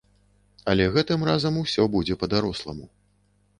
Але 0.73 0.87
гэтым 0.95 1.27
разам 1.29 1.61
усё 1.65 1.87
будзе 1.99 2.19
па-даросламу. 2.25 2.85